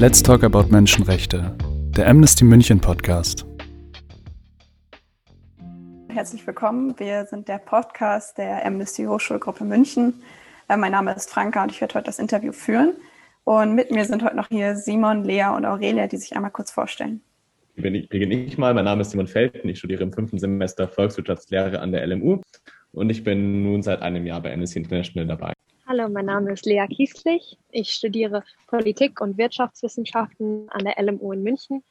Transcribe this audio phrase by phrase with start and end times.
[0.00, 1.56] Let's Talk About Menschenrechte,
[1.96, 3.44] der Amnesty München Podcast.
[6.06, 6.94] Herzlich willkommen.
[7.00, 10.22] Wir sind der Podcast der Amnesty Hochschulgruppe München.
[10.68, 12.92] Äh, mein Name ist Franka und ich werde heute das Interview führen.
[13.42, 16.70] Und mit mir sind heute noch hier Simon, Lea und Aurelia, die sich einmal kurz
[16.70, 17.20] vorstellen.
[17.74, 18.74] Beginne ich mal.
[18.74, 19.68] Mein Name ist Simon Felten.
[19.68, 22.40] Ich studiere im fünften Semester Volkswirtschaftslehre an der LMU
[22.92, 25.57] und ich bin nun seit einem Jahr bei Amnesty International dabei.
[25.90, 27.56] Hallo, mein Name ist Lea Kieslich.
[27.70, 31.82] Ich studiere Politik und Wirtschaftswissenschaften an der LMU in München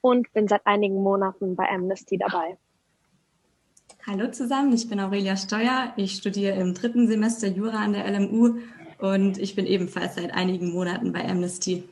[0.00, 2.56] und bin seit einigen Monaten bei Amnesty dabei.
[4.06, 5.92] Hallo zusammen, ich bin Aurelia Steuer.
[5.96, 8.60] Ich studiere im dritten Semester Jura an der LMU
[8.98, 11.88] und ich bin ebenfalls seit einigen Monaten bei Amnesty.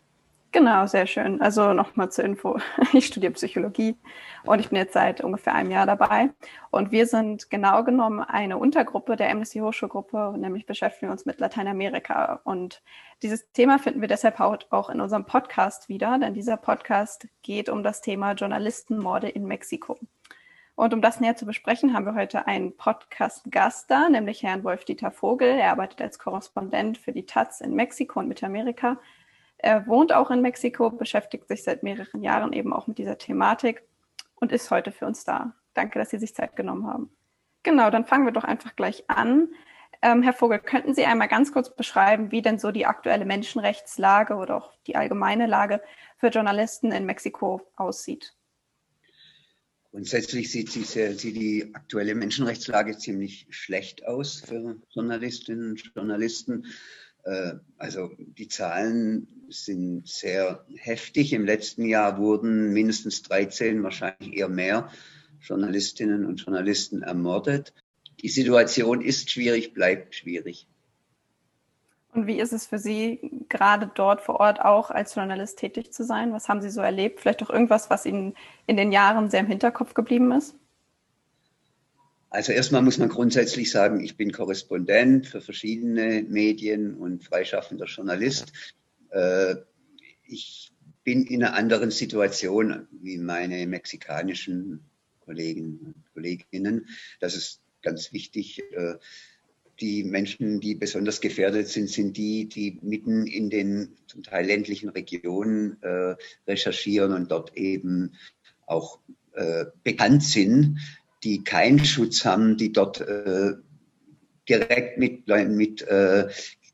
[0.51, 1.43] Genau, sehr schön.
[1.43, 2.59] Also nochmal zur Info.
[2.95, 3.97] Ich studiere Psychologie
[4.45, 6.31] und ich bin jetzt seit ungefähr einem Jahr dabei.
[6.71, 11.39] Und wir sind genau genommen eine Untergruppe der Amnesty Hochschulgruppe, nämlich beschäftigen wir uns mit
[11.39, 12.41] Lateinamerika.
[12.45, 12.83] Und
[13.23, 17.83] dieses Thema finden wir deshalb auch in unserem Podcast wieder, denn dieser Podcast geht um
[17.83, 19.99] das Thema Journalistenmorde in Mexiko.
[20.77, 25.11] Und um das näher zu besprechen, haben wir heute einen Podcast-Gast da, nämlich Herrn Wolf-Dieter
[25.11, 25.49] Vogel.
[25.49, 28.97] Er arbeitet als Korrespondent für die Taz in Mexiko und Mittelamerika
[29.59, 33.83] er wohnt auch in Mexiko, beschäftigt sich seit mehreren Jahren eben auch mit dieser Thematik
[34.37, 35.55] und ist heute für uns da.
[35.75, 37.11] Danke, dass Sie sich Zeit genommen haben.
[37.65, 39.49] Genau, dann fangen wir doch einfach gleich an.
[40.01, 44.35] Ähm, Herr Vogel, könnten Sie einmal ganz kurz beschreiben, wie denn so die aktuelle Menschenrechtslage
[44.35, 45.83] oder auch die allgemeine Lage
[46.19, 48.35] für Journalisten in Mexiko aussieht?
[49.91, 56.67] Grundsätzlich sieht, sieht die aktuelle Menschenrechtslage ziemlich schlecht aus für Journalistinnen und Journalisten.
[57.29, 61.33] Äh, also die Zahlen sind sehr heftig.
[61.33, 64.91] Im letzten Jahr wurden mindestens 13, wahrscheinlich eher mehr
[65.41, 67.75] Journalistinnen und Journalisten ermordet.
[68.23, 70.67] Die Situation ist schwierig, bleibt schwierig.
[72.13, 76.05] Und wie ist es für Sie, gerade dort vor Ort auch als Journalist tätig zu
[76.05, 76.33] sein?
[76.33, 77.21] Was haben Sie so erlebt?
[77.21, 78.35] Vielleicht auch irgendwas, was Ihnen
[78.67, 80.57] in den Jahren sehr im Hinterkopf geblieben ist?
[82.31, 88.53] Also erstmal muss man grundsätzlich sagen, ich bin Korrespondent für verschiedene Medien und freischaffender Journalist.
[89.11, 89.57] Äh,
[90.27, 90.71] ich
[91.05, 94.81] bin in einer anderen Situation wie meine mexikanischen
[95.25, 96.87] Kollegen und Kolleginnen.
[97.19, 98.63] Das ist ganz wichtig.
[98.73, 98.97] Äh,
[99.81, 104.91] die Menschen, die besonders gefährdet sind, sind die, die mitten in den zum Teil ländlichen
[104.91, 106.17] Regionen äh,
[106.47, 108.13] recherchieren und dort eben
[108.67, 108.99] auch
[109.85, 110.79] bekannt sind
[111.25, 113.55] die keinen Schutz haben, die dort äh,
[114.49, 116.29] direkt mit, mit äh,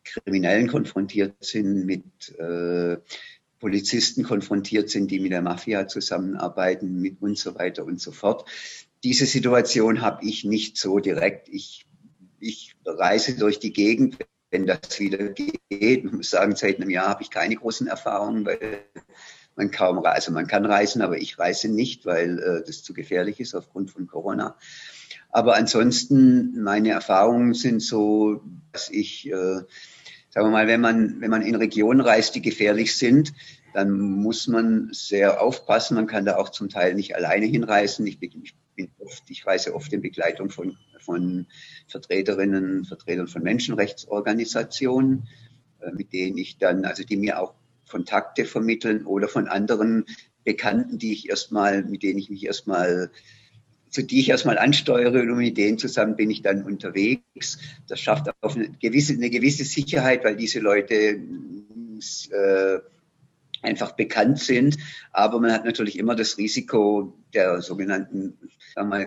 [0.05, 2.05] Kriminellen konfrontiert sind, mit
[2.39, 2.99] äh,
[3.59, 8.49] Polizisten konfrontiert sind, die mit der Mafia zusammenarbeiten mit und so weiter und so fort.
[9.03, 11.49] Diese Situation habe ich nicht so direkt.
[11.49, 11.87] Ich,
[12.41, 14.19] ich reise durch die Gegend,
[14.51, 15.61] wenn das wieder geht.
[15.71, 18.85] Ich muss sagen, seit einem Jahr habe ich keine großen Erfahrungen, weil
[19.57, 20.15] man kaum reisen.
[20.15, 23.91] Also man kann reisen, aber ich reise nicht, weil äh, das zu gefährlich ist aufgrund
[23.91, 24.57] von Corona.
[25.31, 28.43] Aber ansonsten, meine Erfahrungen sind so,
[28.73, 29.67] dass ich, äh, sagen
[30.47, 33.33] wir mal, wenn man, wenn man in Regionen reist, die gefährlich sind,
[33.73, 35.97] dann muss man sehr aufpassen.
[35.97, 38.07] Man kann da auch zum Teil nicht alleine hinreisen.
[38.07, 41.47] Ich bin, ich bin oft, ich reise oft in Begleitung von, von
[41.89, 45.27] Vertreterinnen, Vertretern von Menschenrechtsorganisationen,
[45.81, 47.55] äh, mit denen ich dann, also die mir auch
[47.95, 50.05] Kontakte vermitteln oder von anderen
[50.43, 53.13] Bekannten, die ich erstmal, mit denen ich mich erstmal,
[53.89, 57.59] zu die ich erstmal ansteuere und mit denen zusammen bin ich dann unterwegs.
[57.87, 62.79] Das schafft auch eine gewisse, eine gewisse Sicherheit, weil diese Leute äh,
[63.63, 64.77] einfach bekannt sind.
[65.13, 68.37] Aber man hat natürlich immer das Risiko der sogenannten,
[68.75, 68.99] sagen wir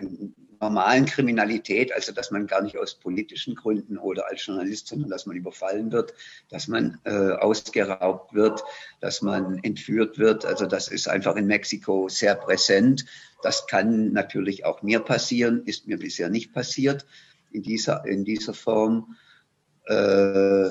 [0.60, 5.26] normalen Kriminalität, also dass man gar nicht aus politischen Gründen oder als Journalist, sondern dass
[5.26, 6.14] man überfallen wird,
[6.48, 8.62] dass man äh, ausgeraubt wird,
[9.00, 10.44] dass man entführt wird.
[10.44, 13.04] Also das ist einfach in Mexiko sehr präsent.
[13.42, 17.06] Das kann natürlich auch mir passieren, ist mir bisher nicht passiert
[17.52, 19.16] in dieser, in dieser Form.
[19.86, 20.70] Äh,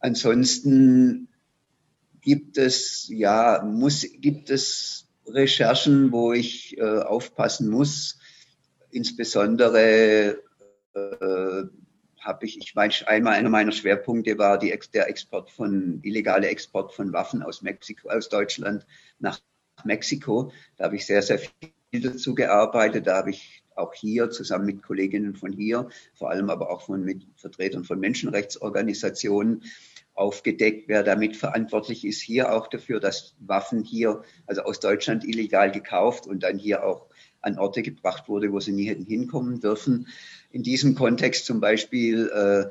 [0.00, 1.28] ansonsten
[2.20, 8.18] gibt es, ja, muss, gibt es Recherchen, wo ich äh, aufpassen muss,
[8.94, 10.38] insbesondere
[10.94, 11.64] äh,
[12.20, 16.94] habe ich, ich meine, einmal einer meiner Schwerpunkte war die, der Export von, illegale Export
[16.94, 18.86] von Waffen aus Mexiko, aus Deutschland
[19.18, 19.40] nach
[19.84, 20.52] Mexiko.
[20.76, 23.06] Da habe ich sehr, sehr viel dazu gearbeitet.
[23.06, 27.04] Da habe ich auch hier zusammen mit Kolleginnen von hier, vor allem aber auch von
[27.04, 29.64] mit Vertretern von Menschenrechtsorganisationen
[30.14, 35.72] aufgedeckt, wer damit verantwortlich ist, hier auch dafür, dass Waffen hier, also aus Deutschland illegal
[35.72, 37.08] gekauft und dann hier auch
[37.44, 40.08] an Orte gebracht wurde, wo sie nie hätten hinkommen dürfen.
[40.50, 42.70] In diesem Kontext zum Beispiel äh,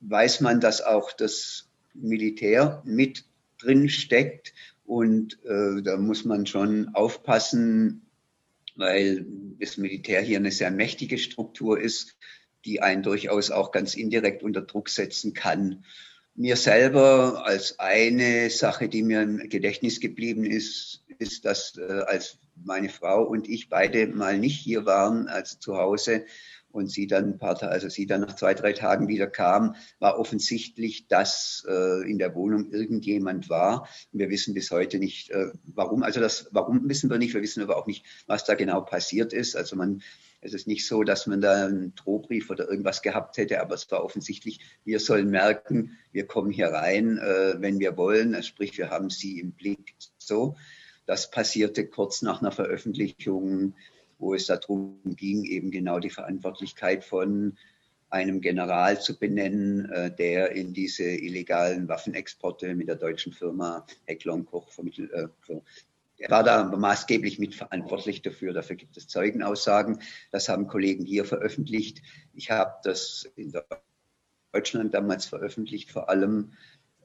[0.00, 3.24] weiß man, dass auch das Militär mit
[3.58, 4.52] drin steckt
[4.84, 8.02] Und äh, da muss man schon aufpassen,
[8.74, 9.24] weil
[9.60, 12.16] das Militär hier eine sehr mächtige Struktur ist,
[12.64, 15.84] die einen durchaus auch ganz indirekt unter Druck setzen kann.
[16.34, 22.38] Mir selber als eine Sache, die mir im Gedächtnis geblieben ist, ist, dass äh, als
[22.54, 26.24] meine Frau und ich beide mal nicht hier waren, also zu Hause,
[26.72, 30.18] und sie dann ein paar also sie dann nach zwei, drei Tagen wieder kam, war
[30.18, 33.88] offensichtlich, dass äh, in der Wohnung irgendjemand war.
[34.10, 36.02] Wir wissen bis heute nicht, äh, warum.
[36.02, 37.34] Also das, warum wissen wir nicht.
[37.34, 39.54] Wir wissen aber auch nicht, was da genau passiert ist.
[39.54, 40.02] Also man,
[40.40, 43.90] es ist nicht so, dass man da einen Drohbrief oder irgendwas gehabt hätte, aber es
[43.90, 48.34] war offensichtlich, wir sollen merken, wir kommen hier rein, äh, wenn wir wollen.
[48.34, 49.94] Also sprich, wir haben sie im Blick.
[50.18, 50.56] So.
[51.06, 53.74] Das passierte kurz nach einer Veröffentlichung
[54.22, 57.58] wo es darum ging, eben genau die Verantwortlichkeit von
[58.08, 64.34] einem General zu benennen, äh, der in diese illegalen Waffenexporte mit der deutschen Firma Heckler
[64.34, 65.10] und Koch vermittelt.
[65.12, 65.28] Äh,
[66.18, 68.52] er war da maßgeblich mitverantwortlich dafür.
[68.52, 70.00] Dafür gibt es Zeugenaussagen.
[70.30, 72.00] Das haben Kollegen hier veröffentlicht.
[72.32, 73.52] Ich habe das in
[74.52, 76.52] Deutschland damals veröffentlicht, vor allem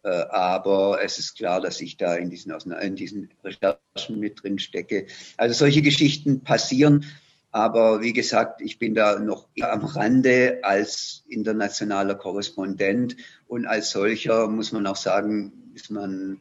[0.10, 5.08] aber es ist klar, dass ich da in diesen, in diesen Recherchen mit drin stecke.
[5.38, 7.06] Also solche Geschichten passieren.
[7.52, 13.16] Aber wie gesagt, ich bin da noch am Rande als internationaler Korrespondent
[13.48, 16.40] und als solcher muss man auch sagen, ist man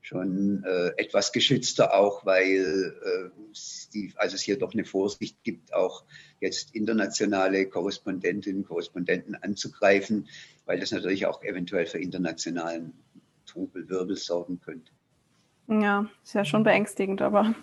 [0.00, 3.30] schon äh, etwas geschützter auch, weil äh,
[3.92, 6.04] die, also es hier doch eine Vorsicht gibt, auch
[6.40, 10.28] jetzt internationale Korrespondentinnen und Korrespondenten anzugreifen,
[10.64, 12.94] weil das natürlich auch eventuell für internationalen
[13.56, 14.92] Trubelwirbel sorgen könnte.
[15.68, 17.54] Ja, ist ja schon beängstigend, aber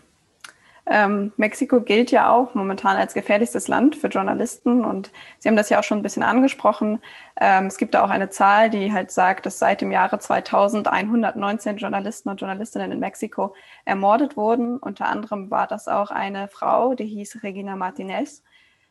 [0.86, 5.70] ähm, Mexiko gilt ja auch momentan als gefährlichstes Land für Journalisten und Sie haben das
[5.70, 7.00] ja auch schon ein bisschen angesprochen.
[7.40, 10.88] Ähm, es gibt da auch eine Zahl, die halt sagt, dass seit dem Jahre 2000
[10.88, 13.56] 119 Journalisten und Journalistinnen in Mexiko
[13.86, 14.78] ermordet wurden.
[14.78, 18.44] Unter anderem war das auch eine Frau, die hieß Regina Martinez.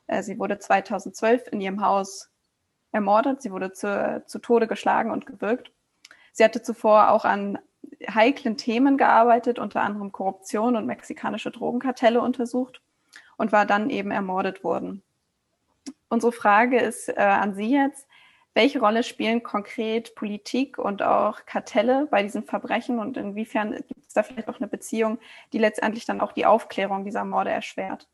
[0.06, 2.30] Äh, sie wurde 2012 in ihrem Haus
[2.92, 3.42] ermordet.
[3.42, 5.72] Sie wurde zu, zu Tode geschlagen und gewürgt.
[6.32, 7.58] Sie hatte zuvor auch an
[8.08, 12.80] heiklen Themen gearbeitet, unter anderem Korruption und mexikanische Drogenkartelle untersucht
[13.36, 15.02] und war dann eben ermordet worden.
[16.08, 18.06] Unsere Frage ist äh, an Sie jetzt,
[18.54, 24.12] welche Rolle spielen konkret Politik und auch Kartelle bei diesen Verbrechen und inwiefern gibt es
[24.12, 25.18] da vielleicht auch eine Beziehung,
[25.52, 28.08] die letztendlich dann auch die Aufklärung dieser Morde erschwert?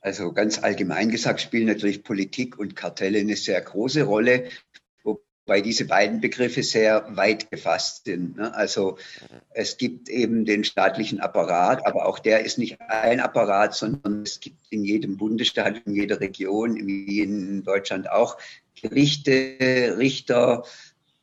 [0.00, 4.48] Also ganz allgemein gesagt spielen natürlich Politik und Kartelle eine sehr große Rolle
[5.46, 8.36] weil diese beiden Begriffe sehr weit gefasst sind.
[8.36, 8.54] Ne?
[8.54, 8.98] Also
[9.50, 14.40] es gibt eben den staatlichen Apparat, aber auch der ist nicht ein Apparat, sondern es
[14.40, 18.36] gibt in jedem Bundesstaat, in jeder Region, wie in Deutschland auch,
[18.80, 20.64] Gerichte, Richter,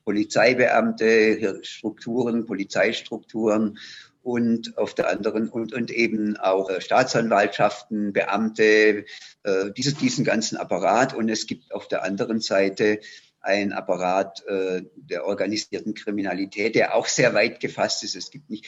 [0.05, 3.77] Polizeibeamte, Strukturen, Polizeistrukturen
[4.23, 9.05] und auf der anderen und, und eben auch Staatsanwaltschaften, Beamte,
[9.43, 11.13] äh, dieses, diesen ganzen Apparat.
[11.13, 12.99] Und es gibt auf der anderen Seite
[13.43, 18.15] ein Apparat äh, der organisierten Kriminalität, der auch sehr weit gefasst ist.
[18.15, 18.65] Es gibt nicht,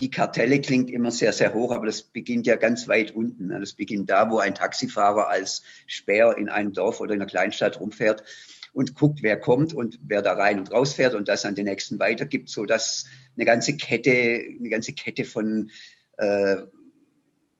[0.00, 3.48] die Kartelle klingt immer sehr, sehr hoch, aber das beginnt ja ganz weit unten.
[3.48, 7.78] Das beginnt da, wo ein Taxifahrer als Späher in einem Dorf oder in einer Kleinstadt
[7.78, 8.24] rumfährt
[8.72, 11.66] und guckt, wer kommt und wer da rein und raus fährt und das an den
[11.66, 13.06] nächsten weitergibt, so dass
[13.36, 15.70] eine ganze Kette, eine ganze Kette von
[16.16, 16.56] äh,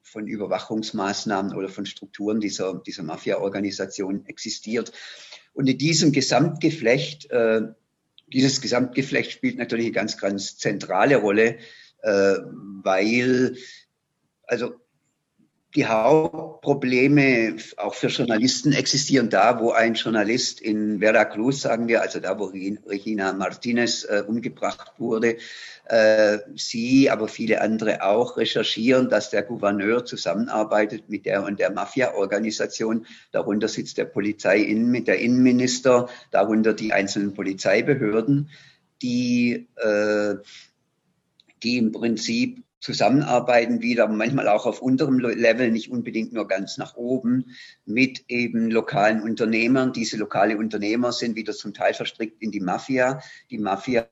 [0.02, 4.92] von Überwachungsmaßnahmen oder von Strukturen dieser, dieser Mafia-Organisation existiert.
[5.56, 7.62] Und in diesem Gesamtgeflecht, äh,
[8.26, 11.56] dieses Gesamtgeflecht spielt natürlich eine ganz, ganz zentrale Rolle,
[12.02, 12.34] äh,
[12.82, 13.56] weil,
[14.42, 14.74] also
[15.76, 22.18] die Hauptprobleme auch für Journalisten existieren da, wo ein Journalist in Veracruz, sagen wir, also
[22.18, 25.36] da, wo Regina Martinez äh, umgebracht wurde,
[25.84, 31.70] äh, Sie, aber viele andere auch recherchieren, dass der Gouverneur zusammenarbeitet mit der und der
[31.70, 33.06] Mafia-Organisation.
[33.30, 38.48] Darunter sitzt der Polizei mit der Innenminister, darunter die einzelnen Polizeibehörden,
[39.02, 40.36] die, äh,
[41.62, 46.94] die im Prinzip zusammenarbeiten wieder, manchmal auch auf unterem Level, nicht unbedingt nur ganz nach
[46.94, 47.46] oben,
[47.84, 49.92] mit eben lokalen Unternehmern.
[49.92, 53.20] Diese lokale Unternehmer sind wieder zum Teil verstrickt in die Mafia.
[53.50, 54.06] Die Mafia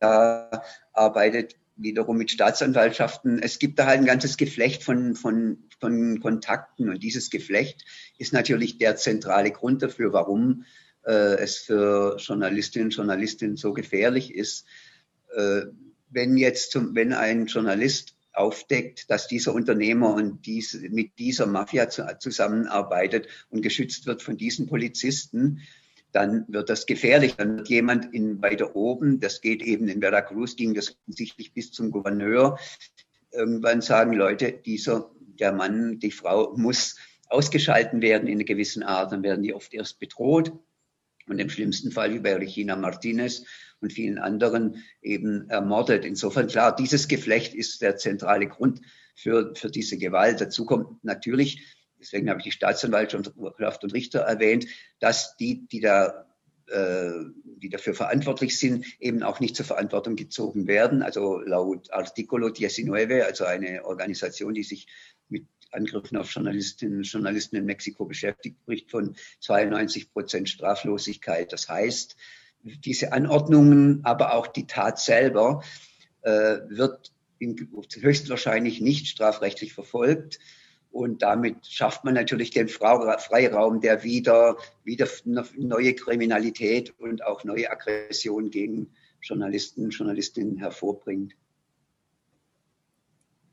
[0.92, 3.40] arbeitet wiederum mit Staatsanwaltschaften.
[3.40, 7.84] Es gibt da halt ein ganzes Geflecht von, von, von Kontakten und dieses Geflecht
[8.18, 10.64] ist natürlich der zentrale Grund dafür, warum
[11.06, 14.66] äh, es für Journalistinnen und Journalisten so gefährlich ist.
[15.36, 15.62] Äh,
[16.10, 21.88] wenn jetzt zum, wenn ein Journalist aufdeckt, dass dieser Unternehmer und dies, mit dieser Mafia
[21.88, 25.60] zu, zusammenarbeitet und geschützt wird von diesen Polizisten,
[26.12, 27.36] dann wird das gefährlich.
[27.36, 31.72] Dann wird jemand in weiter oben, das geht eben in Veracruz, ging das offensichtlich bis
[31.72, 32.58] zum Gouverneur,
[33.34, 36.96] irgendwann sagen Leute, dieser, der Mann, die Frau muss
[37.28, 40.52] ausgeschalten werden in einer gewissen Art, dann werden die oft erst bedroht
[41.26, 43.44] und im schlimmsten Fall wie bei Regina Martinez
[43.84, 46.04] und vielen anderen eben ermordet.
[46.04, 48.80] Insofern klar, dieses Geflecht ist der zentrale Grund
[49.14, 50.40] für, für diese Gewalt.
[50.40, 51.62] Dazu kommt natürlich
[52.04, 54.66] deswegen habe ich die Staatsanwaltschaft und Richter erwähnt,
[55.00, 56.26] dass die, die da
[56.66, 57.12] äh,
[57.44, 61.02] die dafür verantwortlich sind, eben auch nicht zur Verantwortung gezogen werden.
[61.02, 62.90] Also laut Articolo 19,
[63.22, 64.86] also eine Organisation, die sich
[65.28, 71.52] mit Angriffen auf Journalistinnen und Journalisten in Mexiko beschäftigt, spricht von 92 Prozent Straflosigkeit.
[71.52, 72.16] Das heißt,
[72.64, 75.62] diese Anordnungen, aber auch die Tat selber
[76.22, 80.38] äh, wird höchstwahrscheinlich nicht strafrechtlich verfolgt.
[80.90, 85.08] Und damit schafft man natürlich den Freiraum, der wieder, wieder
[85.56, 91.34] neue Kriminalität und auch neue Aggression gegen Journalisten und Journalistinnen hervorbringt.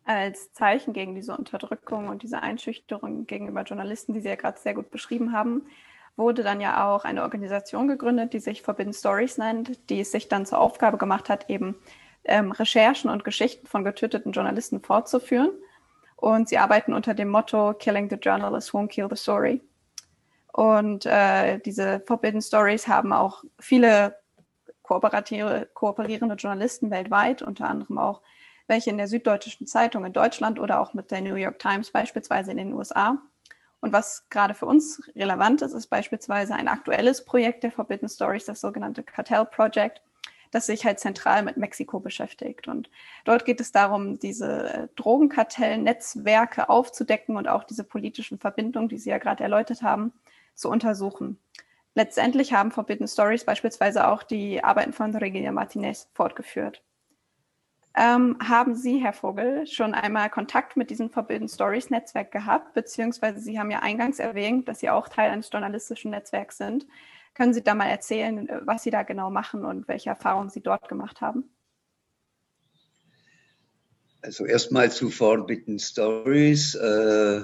[0.04, 4.74] Als Zeichen gegen diese Unterdrückung und diese Einschüchterung gegenüber Journalisten, die Sie ja gerade sehr
[4.74, 5.64] gut beschrieben haben,
[6.18, 10.28] wurde dann ja auch eine Organisation gegründet, die sich Forbidden Stories nennt, die es sich
[10.28, 11.76] dann zur Aufgabe gemacht hat, eben
[12.24, 15.52] ähm, Recherchen und Geschichten von getöteten Journalisten fortzuführen
[16.22, 19.62] und sie arbeiten unter dem Motto Killing the Journalist won't kill the story.
[20.54, 24.18] Und äh, diese Forbidden Stories haben auch viele
[24.84, 28.22] kooperierende Journalisten weltweit, unter anderem auch
[28.68, 32.52] welche in der Süddeutschen Zeitung in Deutschland oder auch mit der New York Times beispielsweise
[32.52, 33.18] in den USA.
[33.82, 38.46] Und was gerade für uns relevant ist, ist beispielsweise ein aktuelles Projekt der Forbidden Stories,
[38.46, 40.02] das sogenannte Cartel Project,
[40.52, 42.68] das sich halt zentral mit Mexiko beschäftigt.
[42.68, 42.92] Und
[43.26, 49.18] dort geht es darum, diese Drogenkartellnetzwerke aufzudecken und auch diese politischen Verbindungen, die Sie ja
[49.18, 50.14] gerade erläutert haben,
[50.54, 51.40] zu untersuchen.
[51.96, 56.84] Letztendlich haben Forbidden Stories beispielsweise auch die Arbeiten von Regina Martinez fortgeführt.
[57.94, 62.74] Ähm, haben Sie, Herr Vogel, schon einmal Kontakt mit diesem Forbidden Stories Netzwerk gehabt?
[62.74, 66.88] Beziehungsweise Sie haben ja eingangs erwähnt, dass Sie auch Teil eines journalistischen Netzwerks sind.
[67.34, 70.62] Können Sie da mal erzählen, äh, was Sie da genau machen und welche Erfahrungen Sie
[70.62, 71.54] dort gemacht haben?
[74.22, 76.76] Also erstmal zu Forbidden Stories.
[76.76, 77.42] Äh,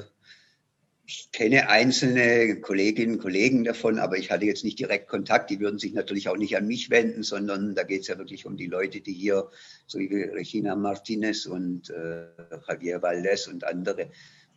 [1.09, 5.49] ich kenne einzelne Kolleginnen und Kollegen davon, aber ich hatte jetzt nicht direkt Kontakt.
[5.49, 8.45] Die würden sich natürlich auch nicht an mich wenden, sondern da geht es ja wirklich
[8.45, 9.49] um die Leute, die hier,
[9.85, 12.25] so wie Regina Martinez und äh,
[12.67, 14.09] Javier Valdez und andere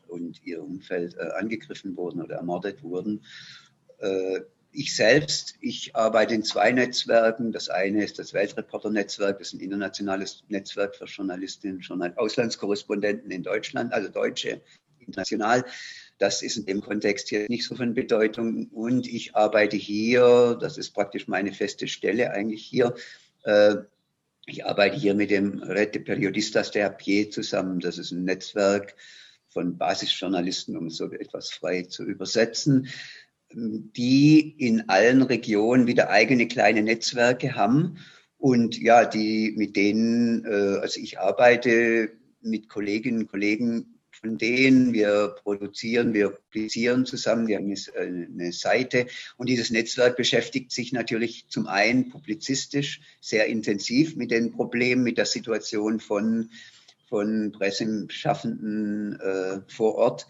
[0.08, 3.24] und ihr Umfeld äh, angegriffen wurden oder ermordet wurden.
[3.98, 4.40] Äh,
[4.72, 7.52] ich selbst, ich arbeite in zwei Netzwerken.
[7.52, 13.44] Das eine ist das Weltreporter-Netzwerk, das ist ein internationales Netzwerk für Journalistinnen und Auslandskorrespondenten in
[13.44, 14.60] Deutschland, also Deutsche,
[14.98, 15.64] international.
[16.20, 18.68] Das ist in dem Kontext hier nicht so von Bedeutung.
[18.68, 22.94] Und ich arbeite hier, das ist praktisch meine feste Stelle eigentlich hier.
[23.42, 23.76] Äh,
[24.46, 27.80] ich arbeite hier mit dem Red Periodistas de a Pie zusammen.
[27.80, 28.94] Das ist ein Netzwerk
[29.48, 32.88] von Basisjournalisten, um so etwas frei zu übersetzen
[33.52, 37.98] die in allen Regionen wieder eigene kleine Netzwerke haben
[38.38, 44.92] und ja, die mit denen, äh, also ich arbeite mit Kolleginnen und Kollegen von denen,
[44.92, 51.46] wir produzieren, wir publizieren zusammen, wir haben eine, Seite und dieses Netzwerk beschäftigt sich natürlich
[51.48, 56.50] zum einen publizistisch sehr intensiv mit den Problemen, mit der Situation von,
[57.08, 60.26] von Presseschaffenden äh, vor Ort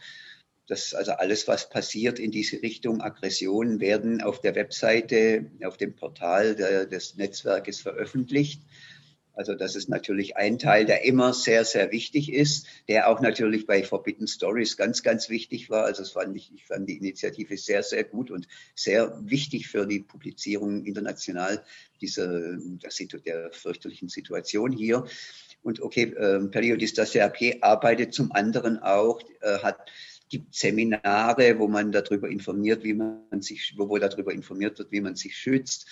[0.70, 5.96] das, also alles, was passiert in diese Richtung Aggressionen, werden auf der Webseite, auf dem
[5.96, 8.62] Portal der, des Netzwerkes veröffentlicht.
[9.40, 13.66] Also das ist natürlich ein Teil, der immer sehr, sehr wichtig ist, der auch natürlich
[13.66, 15.84] bei Forbidden Stories ganz, ganz wichtig war.
[15.84, 19.86] Also das fand ich, ich fand die Initiative sehr, sehr gut und sehr wichtig für
[19.86, 21.64] die Publizierung international
[22.02, 22.58] dieser
[23.24, 25.06] der, fürchterlichen Situation hier.
[25.62, 29.90] Und okay, äh, Periodistas CRP arbeitet zum anderen auch, äh, hat
[30.28, 35.16] gibt Seminare, wo man darüber informiert, wie man sich, wo darüber informiert wird, wie man
[35.16, 35.86] sich schützt.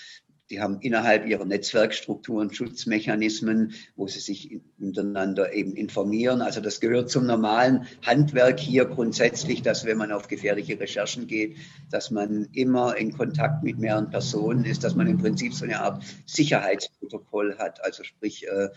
[0.51, 6.41] Die haben innerhalb ihrer Netzwerkstrukturen Schutzmechanismen, wo sie sich untereinander eben informieren.
[6.41, 11.57] Also das gehört zum normalen Handwerk hier grundsätzlich, dass wenn man auf gefährliche Recherchen geht,
[11.91, 15.81] dass man immer in Kontakt mit mehreren Personen ist, dass man im Prinzip so eine
[15.81, 17.85] Art Sicherheitsprotokoll hat.
[17.85, 18.71] Also sprich, äh,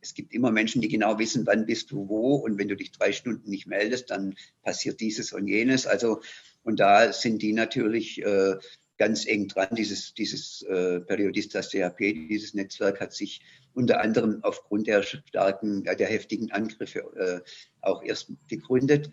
[0.00, 2.92] es gibt immer Menschen, die genau wissen, wann bist du wo und wenn du dich
[2.92, 5.86] drei Stunden nicht meldest, dann passiert dieses und jenes.
[5.86, 6.22] Also
[6.62, 8.56] und da sind die natürlich äh,
[9.00, 9.74] ganz eng dran.
[9.74, 13.40] Dieses, dieses äh, Periodistas DHP, dieses Netzwerk hat sich
[13.72, 17.40] unter anderem aufgrund der starken, der heftigen Angriffe äh,
[17.80, 19.10] auch erst gegründet.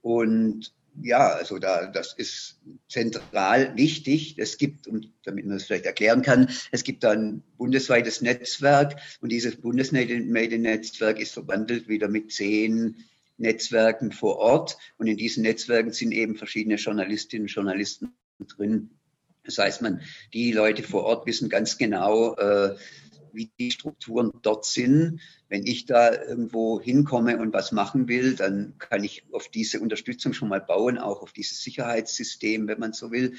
[0.00, 2.58] Und ja, also da, das ist
[2.88, 4.38] zentral wichtig.
[4.38, 9.30] Es gibt, und damit man es vielleicht erklären kann, es gibt ein bundesweites Netzwerk und
[9.30, 12.96] dieses Bundesmediennetzwerk ist verbandelt wieder mit zehn
[13.36, 18.14] Netzwerken vor Ort und in diesen Netzwerken sind eben verschiedene Journalistinnen und Journalisten
[18.56, 18.97] drin.
[19.48, 20.02] Das heißt, man,
[20.34, 22.76] die Leute vor Ort wissen ganz genau, äh,
[23.32, 25.20] wie die Strukturen dort sind.
[25.48, 30.34] Wenn ich da irgendwo hinkomme und was machen will, dann kann ich auf diese Unterstützung
[30.34, 33.36] schon mal bauen, auch auf dieses Sicherheitssystem, wenn man so will.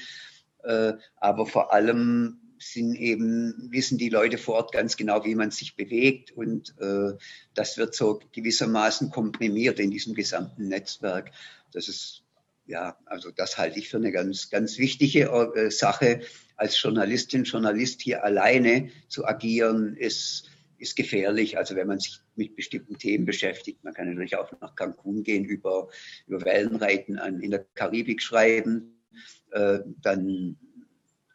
[0.64, 5.52] Äh, aber vor allem sind eben, wissen die Leute vor Ort ganz genau, wie man
[5.52, 7.12] sich bewegt und äh,
[7.54, 11.30] das wird so gewissermaßen komprimiert in diesem gesamten Netzwerk.
[11.72, 12.24] Das ist
[12.70, 15.24] ja, also das halte ich für eine ganz, ganz wichtige
[15.56, 16.20] äh, Sache.
[16.56, 20.48] Als Journalistin, Journalist hier alleine zu agieren, ist,
[20.78, 21.58] ist gefährlich.
[21.58, 25.44] Also wenn man sich mit bestimmten Themen beschäftigt, man kann natürlich auch nach Cancun gehen,
[25.44, 25.88] über,
[26.28, 29.02] über Wellenreiten an, in der Karibik schreiben,
[29.50, 30.56] äh, dann,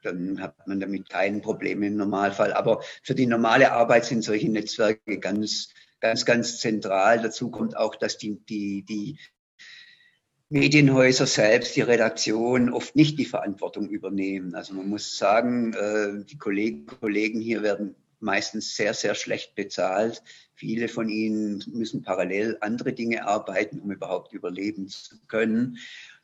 [0.04, 2.54] dann hat man damit kein Problem im Normalfall.
[2.54, 7.22] Aber für die normale Arbeit sind solche Netzwerke ganz, ganz, ganz zentral.
[7.22, 9.18] Dazu kommt auch, dass die, die, die
[10.50, 14.54] Medienhäuser selbst, die Redaktion oft nicht die Verantwortung übernehmen.
[14.54, 20.22] Also man muss sagen, äh, die Kollegen, Kollegen hier werden meistens sehr, sehr schlecht bezahlt.
[20.54, 25.78] Viele von ihnen müssen parallel andere Dinge arbeiten, um überhaupt überleben zu können.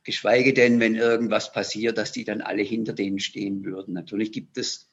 [0.03, 3.93] Geschweige denn, wenn irgendwas passiert, dass die dann alle hinter denen stehen würden.
[3.93, 4.90] Natürlich gibt es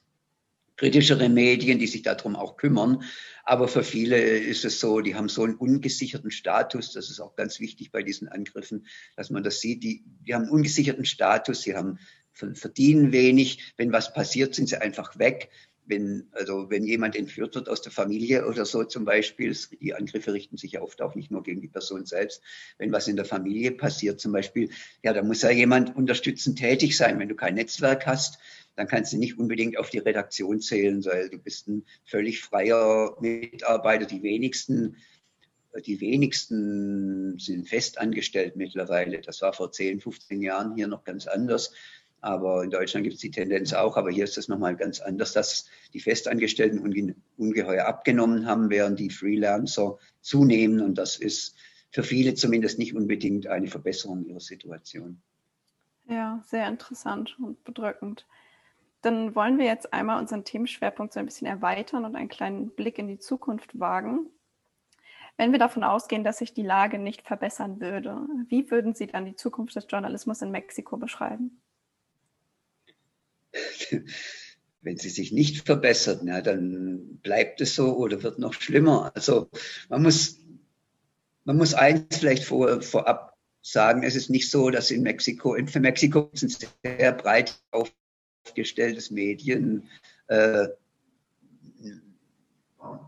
[0.79, 3.03] kritischere Medien, die sich darum auch kümmern.
[3.43, 6.93] Aber für viele ist es so, die haben so einen ungesicherten Status.
[6.93, 9.83] Das ist auch ganz wichtig bei diesen Angriffen, dass man das sieht.
[9.83, 11.99] Die, die haben einen ungesicherten Status, sie haben,
[12.31, 13.73] verdienen wenig.
[13.75, 15.49] Wenn was passiert, sind sie einfach weg.
[15.85, 20.31] Wenn, also wenn jemand entführt wird aus der Familie oder so zum Beispiel, die Angriffe
[20.31, 22.41] richten sich ja oft auch nicht nur gegen die Person selbst.
[22.77, 24.69] Wenn was in der Familie passiert zum Beispiel,
[25.03, 27.19] ja, da muss ja jemand unterstützend tätig sein.
[27.19, 28.37] Wenn du kein Netzwerk hast,
[28.79, 33.13] dann kannst du nicht unbedingt auf die Redaktion zählen, weil du bist ein völlig freier
[33.19, 34.05] Mitarbeiter.
[34.05, 34.95] Die wenigsten,
[35.85, 39.19] die wenigsten sind festangestellt mittlerweile.
[39.19, 41.73] Das war vor 10, 15 Jahren hier noch ganz anders.
[42.21, 45.33] Aber in Deutschland gibt es die Tendenz auch, aber hier ist es nochmal ganz anders,
[45.33, 50.79] dass die Festangestellten unge ungeheuer abgenommen haben, während die Freelancer zunehmen.
[50.79, 51.57] Und das ist
[51.91, 55.21] für viele zumindest nicht unbedingt eine Verbesserung ihrer Situation.
[56.07, 58.25] Ja, sehr interessant und bedrückend.
[59.01, 62.97] Dann wollen wir jetzt einmal unseren Themenschwerpunkt so ein bisschen erweitern und einen kleinen Blick
[62.97, 64.27] in die Zukunft wagen.
[65.37, 69.25] Wenn wir davon ausgehen, dass sich die Lage nicht verbessern würde, wie würden Sie dann
[69.25, 71.61] die Zukunft des Journalismus in Mexiko beschreiben?
[74.81, 79.11] Wenn sie sich nicht verbessert, na, dann bleibt es so oder wird noch schlimmer.
[79.15, 79.49] Also
[79.89, 80.39] man muss,
[81.43, 85.67] man muss eins vielleicht vor, vorab sagen, es ist nicht so, dass in Mexiko, in,
[85.67, 87.91] für Mexiko sind sehr breit auf
[88.45, 89.89] aufgestelltes Medien,
[90.27, 90.67] äh,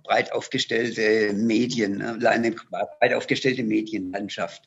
[0.04, 4.64] breit aufgestellte Medien, ne, eine breit aufgestellte Medienlandschaft.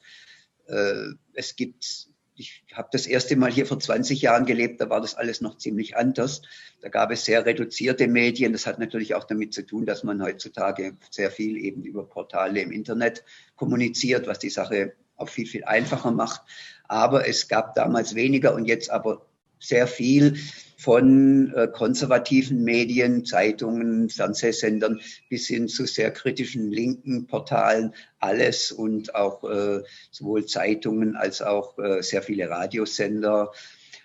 [0.67, 5.01] Äh, es gibt, ich habe das erste Mal hier vor 20 Jahren gelebt, da war
[5.01, 6.43] das alles noch ziemlich anders.
[6.81, 8.53] Da gab es sehr reduzierte Medien.
[8.53, 12.61] Das hat natürlich auch damit zu tun, dass man heutzutage sehr viel eben über Portale
[12.61, 13.25] im Internet
[13.57, 16.43] kommuniziert, was die Sache auch viel, viel einfacher macht.
[16.89, 19.27] Aber es gab damals weniger und jetzt aber
[19.65, 20.37] sehr viel
[20.77, 25.01] von äh, konservativen Medien, Zeitungen, Fernsehsendern
[25.31, 31.79] bis hin zu sehr kritischen linken Portalen, alles und auch äh, sowohl Zeitungen als auch
[31.79, 33.53] äh, sehr viele Radiosender.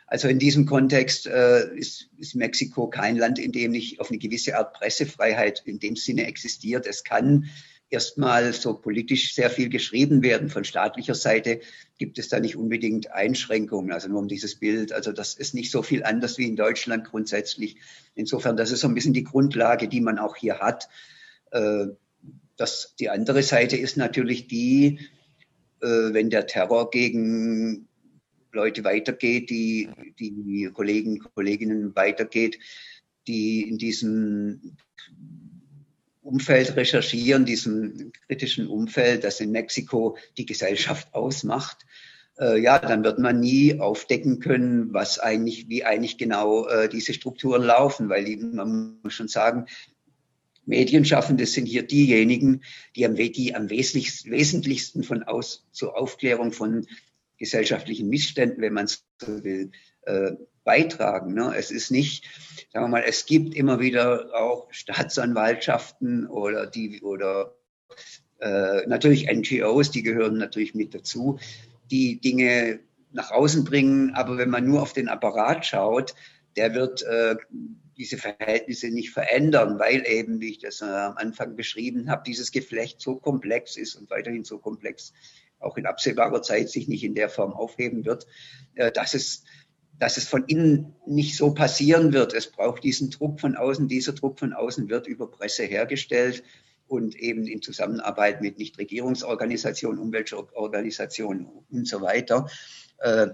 [0.07, 4.57] Also in diesem Kontext ist, ist Mexiko kein Land, in dem nicht auf eine gewisse
[4.57, 6.87] Art Pressefreiheit in dem Sinne existiert.
[6.87, 7.45] Es kann
[7.89, 10.49] erstmal so politisch sehr viel geschrieben werden.
[10.49, 11.61] Von staatlicher Seite
[11.97, 14.93] gibt es da nicht unbedingt Einschränkungen, also nur um dieses Bild.
[14.93, 17.77] Also das ist nicht so viel anders wie in Deutschland grundsätzlich.
[18.15, 20.87] Insofern, das ist so ein bisschen die Grundlage, die man auch hier hat.
[21.51, 21.87] Äh,
[22.57, 24.99] das, die andere Seite ist natürlich die,
[25.81, 27.87] äh, wenn der Terror gegen
[28.51, 32.59] Leute weitergeht, die, die Kollegen, Kolleginnen weitergeht,
[33.27, 34.75] die in diesem
[36.29, 41.85] Umfeld recherchieren, diesem kritischen Umfeld, das in Mexiko die Gesellschaft ausmacht,
[42.39, 47.13] äh, ja, dann wird man nie aufdecken können, was eigentlich, wie eigentlich genau äh, diese
[47.13, 49.65] Strukturen laufen, weil die, man muss schon sagen,
[50.65, 52.61] Medienschaffende sind hier diejenigen,
[52.95, 56.85] die am, die am wesentlichsten von aus zur Aufklärung von
[57.37, 58.99] gesellschaftlichen Missständen, wenn man so
[59.43, 59.71] will,
[60.09, 61.33] äh, beitragen.
[61.33, 61.53] Ne?
[61.57, 62.25] Es ist nicht,
[62.71, 67.55] sagen wir mal, es gibt immer wieder auch Staatsanwaltschaften oder die oder
[68.39, 71.39] äh, natürlich NGOs, die gehören natürlich mit dazu,
[71.91, 72.79] die Dinge
[73.11, 74.13] nach außen bringen.
[74.13, 76.15] Aber wenn man nur auf den Apparat schaut,
[76.55, 77.35] der wird äh,
[77.97, 82.51] diese Verhältnisse nicht verändern, weil eben, wie ich das äh, am Anfang beschrieben habe, dieses
[82.51, 85.13] Geflecht so komplex ist und weiterhin so komplex
[85.59, 88.25] auch in absehbarer Zeit sich nicht in der Form aufheben wird,
[88.75, 89.43] äh, dass es
[89.99, 92.33] dass es von innen nicht so passieren wird.
[92.33, 93.87] Es braucht diesen Druck von außen.
[93.87, 96.43] Dieser Druck von außen wird über Presse hergestellt
[96.87, 102.49] und eben in Zusammenarbeit mit Nichtregierungsorganisationen, Umweltorganisationen und so weiter.
[102.99, 103.27] Äh,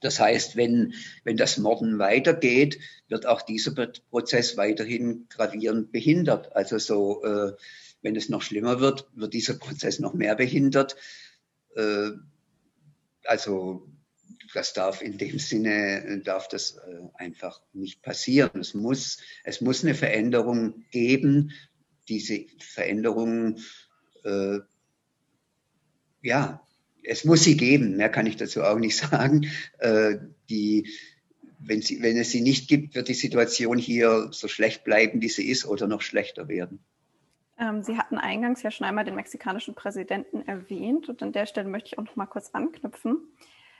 [0.00, 3.70] das heißt, wenn, wenn das Morden weitergeht, wird auch dieser
[4.10, 6.54] Prozess weiterhin gravierend behindert.
[6.56, 7.52] Also so, äh,
[8.02, 10.96] wenn es noch schlimmer wird, wird dieser Prozess noch mehr behindert.
[11.76, 12.10] Äh,
[13.24, 13.86] also
[14.52, 16.78] das darf in dem Sinne, darf das
[17.14, 18.60] einfach nicht passieren.
[18.60, 21.52] Es muss, es muss eine Veränderung geben,
[22.08, 23.60] diese Veränderungen,
[24.24, 24.58] äh,
[26.22, 26.66] ja,
[27.04, 29.50] es muss sie geben, mehr kann ich dazu auch nicht sagen.
[29.78, 30.88] Äh, die,
[31.58, 35.28] wenn, sie, wenn es sie nicht gibt, wird die Situation hier so schlecht bleiben, wie
[35.28, 36.84] sie ist, oder noch schlechter werden.
[37.58, 41.68] Ähm, sie hatten eingangs ja schon einmal den mexikanischen Präsidenten erwähnt und an der Stelle
[41.68, 43.18] möchte ich auch noch mal kurz anknüpfen.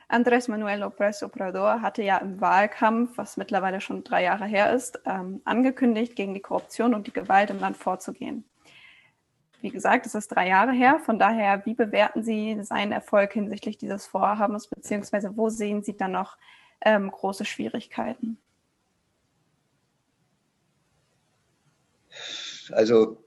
[0.08, 5.00] Andrés Manuel López Obrador hatte ja im Wahlkampf, was mittlerweile schon drei Jahre her ist,
[5.06, 8.44] ähm, angekündigt, gegen die Korruption und die Gewalt im Land vorzugehen.
[9.62, 10.98] Wie gesagt, es ist drei Jahre her.
[10.98, 16.12] Von daher, wie bewerten Sie seinen Erfolg hinsichtlich dieses Vorhabens, beziehungsweise wo sehen Sie dann
[16.12, 16.36] noch
[16.84, 18.38] ähm, große Schwierigkeiten?
[22.72, 23.22] Also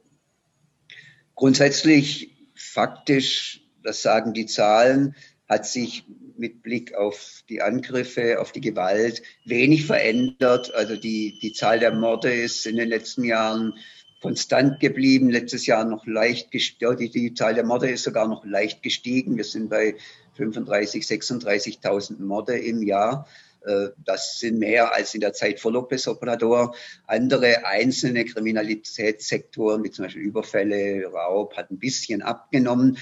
[1.35, 5.15] grundsätzlich, faktisch, das sagen die Zahlen,
[5.47, 6.05] hat sich
[6.37, 10.73] mit Blick auf die Angriffe, auf die Gewalt wenig verändert.
[10.73, 13.73] Also die, die Zahl der Morde ist in den letzten Jahren
[14.21, 15.29] konstant geblieben.
[15.29, 16.97] Letztes Jahr noch leicht gestiegen.
[16.97, 19.37] Die, die Zahl der Morde ist sogar noch leicht gestiegen.
[19.37, 19.95] Wir sind bei
[20.33, 23.27] 35, 36.000 Morde im Jahr.
[23.65, 26.75] Äh, das sind mehr als in der Zeit vor López Obrador.
[27.07, 32.97] Andere einzelne Kriminalitätssektoren, wie zum Beispiel Überfälle, Raub, hat ein bisschen abgenommen.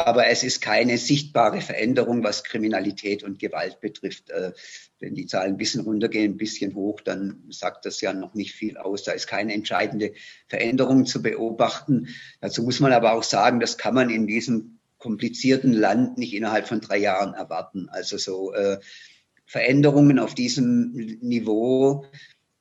[0.00, 4.30] Aber es ist keine sichtbare Veränderung, was Kriminalität und Gewalt betrifft.
[4.30, 4.52] Äh,
[5.00, 8.52] wenn die Zahlen ein bisschen runtergehen, ein bisschen hoch, dann sagt das ja noch nicht
[8.52, 9.02] viel aus.
[9.02, 10.12] Da ist keine entscheidende
[10.46, 12.14] Veränderung zu beobachten.
[12.40, 16.68] Dazu muss man aber auch sagen, das kann man in diesem komplizierten Land nicht innerhalb
[16.68, 17.88] von drei Jahren erwarten.
[17.88, 18.78] Also so äh,
[19.46, 22.04] Veränderungen auf diesem Niveau,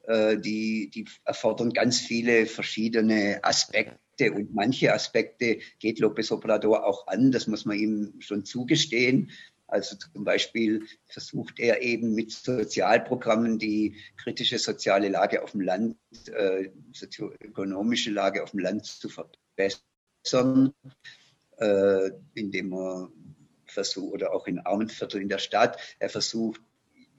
[0.07, 6.85] äh, die, die erfordern ganz viele verschiedene Aspekte Aspekte und manche Aspekte geht López Obrador
[6.85, 9.31] auch an, das muss man ihm schon zugestehen.
[9.67, 15.97] Also zum Beispiel versucht er eben mit Sozialprogrammen die kritische soziale Lage auf dem Land,
[16.33, 20.73] äh, sozioökonomische Lage auf dem Land zu verbessern,
[21.57, 23.11] äh, indem er
[23.65, 26.61] versucht, oder auch in Armenvierteln in der Stadt, er versucht,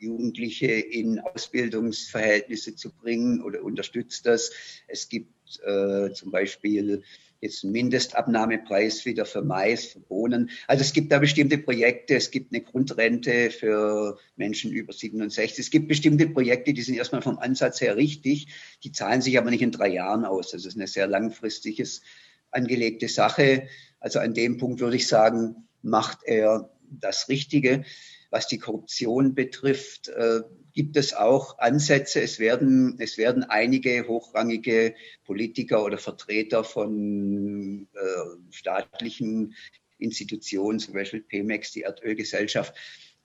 [0.00, 4.52] Jugendliche in Ausbildungsverhältnisse zu bringen oder unterstützt das.
[4.86, 7.02] Es gibt äh, zum Beispiel
[7.40, 10.50] jetzt einen Mindestabnahmepreis wieder für Mais, für Bohnen.
[10.66, 15.58] Also es gibt da bestimmte Projekte, es gibt eine Grundrente für Menschen über 67.
[15.58, 18.48] Es gibt bestimmte Projekte, die sind erstmal vom Ansatz her richtig,
[18.82, 20.50] die zahlen sich aber nicht in drei Jahren aus.
[20.50, 22.02] Das ist eine sehr langfristiges
[22.50, 23.68] angelegte Sache.
[24.00, 27.84] Also an dem Punkt würde ich sagen, macht er das Richtige.
[28.30, 30.40] Was die Korruption betrifft, äh,
[30.78, 32.22] gibt es auch Ansätze.
[32.22, 39.56] Es werden, es werden einige hochrangige Politiker oder Vertreter von äh, staatlichen
[39.98, 42.76] Institutionen, zum Beispiel Pemex, die Erdölgesellschaft,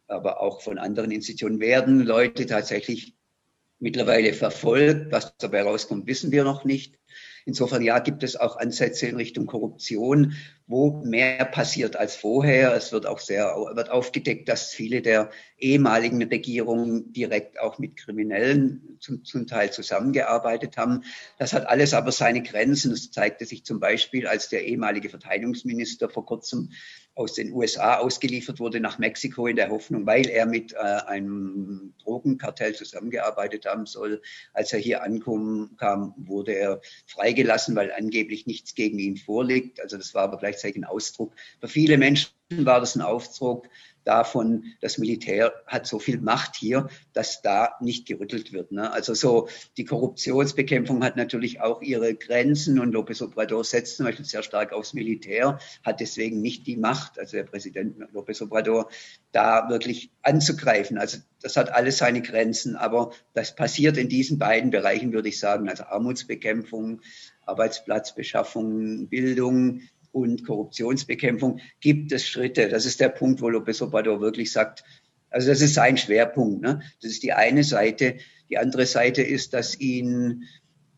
[0.07, 3.13] aber auch von anderen Institutionen, werden Leute tatsächlich
[3.77, 5.11] mittlerweile verfolgt.
[5.11, 6.97] Was dabei rauskommt, wissen wir noch nicht.
[7.45, 10.33] Insofern ja, gibt es auch Ansätze in Richtung Korruption,
[10.65, 12.73] wo mehr passiert als vorher.
[12.73, 18.97] Es wird auch sehr wird aufgedeckt, dass viele der ehemaligen Regierungen direkt auch mit Kriminellen
[18.99, 21.03] zum, zum Teil zusammengearbeitet haben.
[21.37, 22.91] Das hat alles aber seine Grenzen.
[22.91, 26.69] Das zeigte sich zum Beispiel, als der ehemalige Verteidigungsminister vor kurzem
[27.15, 31.93] aus den USA ausgeliefert wurde nach Mexiko in der Hoffnung, weil er mit äh, einem
[32.03, 34.21] Drogenkartell zusammengearbeitet haben soll.
[34.53, 39.79] Als er hier ankam, kam, wurde er freigelassen, weil angeblich nichts gegen ihn vorliegt.
[39.79, 41.33] Also das war aber gleichzeitig ein Ausdruck.
[41.59, 43.67] Für viele Menschen war das ein Ausdruck
[44.03, 48.71] davon, das Militär hat so viel Macht hier, dass da nicht gerüttelt wird.
[48.71, 48.91] Ne?
[48.91, 54.25] Also so die Korruptionsbekämpfung hat natürlich auch ihre Grenzen und López Obrador setzt zum Beispiel
[54.25, 58.89] sehr stark aufs Militär, hat deswegen nicht die Macht, also der Präsident López Obrador,
[59.31, 60.97] da wirklich anzugreifen.
[60.97, 65.39] Also das hat alles seine Grenzen, aber das passiert in diesen beiden Bereichen, würde ich
[65.39, 67.01] sagen, also Armutsbekämpfung,
[67.45, 69.81] Arbeitsplatzbeschaffung, Bildung,
[70.13, 72.69] und Korruptionsbekämpfung gibt es Schritte.
[72.69, 74.83] Das ist der Punkt, wo López Obrador wirklich sagt,
[75.29, 76.61] Also das ist sein Schwerpunkt.
[76.61, 76.81] Ne?
[77.01, 78.17] Das ist die eine Seite.
[78.49, 80.45] Die andere Seite ist, dass ihn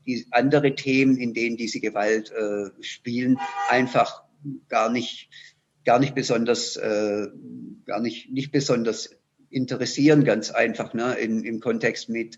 [0.06, 4.24] die andere Themen, in denen diese Gewalt äh, spielen, einfach
[4.68, 5.30] gar nicht,
[5.86, 7.28] gar nicht besonders, äh,
[7.86, 9.16] gar nicht, nicht besonders
[9.50, 12.38] interessieren, ganz einfach, ne, in, im Kontext mit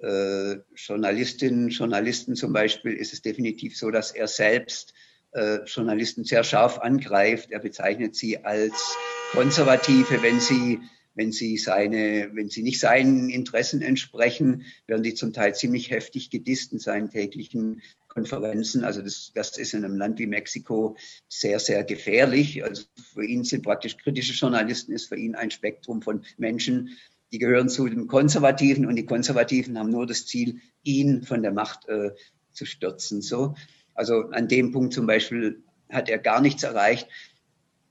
[0.00, 4.92] äh, Journalistinnen, Journalisten zum Beispiel ist es definitiv so, dass er selbst
[5.32, 7.50] äh, Journalisten sehr scharf angreift.
[7.50, 8.96] Er bezeichnet sie als
[9.32, 10.80] Konservative, wenn sie
[11.14, 16.30] wenn sie seine, wenn sie nicht seinen Interessen entsprechen, werden die zum Teil ziemlich heftig
[16.30, 18.84] gedisst in seinen täglichen Konferenzen.
[18.84, 20.96] Also das, das ist in einem Land wie Mexiko
[21.28, 22.62] sehr, sehr gefährlich.
[22.64, 26.96] Also für ihn sind praktisch kritische Journalisten, ist für ihn ein Spektrum von Menschen,
[27.32, 31.52] die gehören zu den Konservativen und die Konservativen haben nur das Ziel, ihn von der
[31.52, 32.10] Macht äh,
[32.52, 33.22] zu stürzen.
[33.22, 33.54] So.
[34.00, 37.06] Also an dem Punkt zum Beispiel hat er gar nichts erreicht,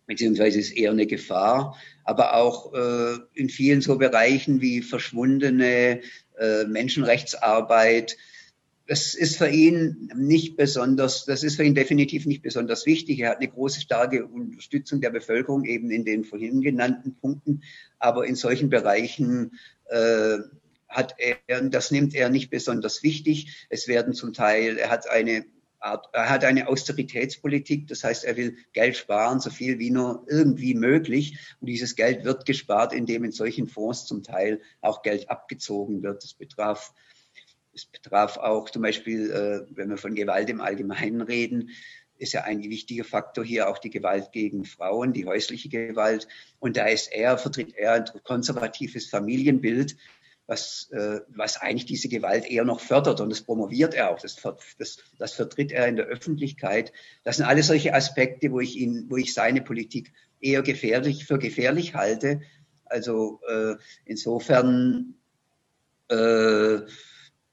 [0.08, 1.78] beziehungsweise ist eher eine Gefahr.
[2.04, 6.02] Aber auch äh, in vielen so Bereichen wie verschwundene
[6.40, 8.18] äh, Menschenrechtsarbeit,
[8.88, 13.20] das ist für ihn nicht besonders, das ist für ihn definitiv nicht besonders wichtig.
[13.20, 17.62] Er hat eine große, starke Unterstützung der Bevölkerung eben in den vorhin genannten Punkten.
[18.00, 20.40] Aber in solchen Bereichen äh,
[20.88, 23.68] hat er, das nimmt er nicht besonders wichtig.
[23.70, 25.46] Es werden zum Teil, er hat eine
[25.80, 30.26] Art, er hat eine Austeritätspolitik, das heißt, er will Geld sparen, so viel wie nur
[30.28, 31.40] irgendwie möglich.
[31.62, 36.24] Und dieses Geld wird gespart, indem in solchen Fonds zum Teil auch Geld abgezogen wird.
[36.24, 36.94] Das betraf
[37.74, 41.70] es betraf auch zum Beispiel, äh, wenn wir von Gewalt im Allgemeinen reden,
[42.18, 46.28] ist ja ein wichtiger Faktor hier auch die Gewalt gegen Frauen, die häusliche Gewalt.
[46.60, 49.96] Und da ist er, vertritt er ein konservatives Familienbild,
[50.50, 53.22] was, äh, was eigentlich diese Gewalt eher noch fördert.
[53.22, 54.20] Und das promoviert er auch.
[54.20, 54.36] Das,
[54.80, 56.92] das, das vertritt er in der Öffentlichkeit.
[57.24, 61.38] Das sind alles solche Aspekte, wo ich ihn, wo ich seine Politik eher gefährlich, für
[61.38, 62.42] gefährlich halte.
[62.86, 65.14] Also äh, insofern
[66.10, 66.80] äh,